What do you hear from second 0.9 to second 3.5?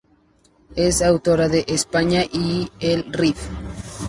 autora de "España y el Rif.